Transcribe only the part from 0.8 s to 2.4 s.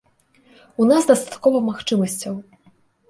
У нас дастаткова магчымасцяў.